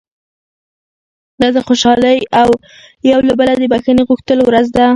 [1.41, 2.49] دا د خوشالۍ او
[3.11, 4.87] یو له بله د بښنې غوښتلو ورځ ده.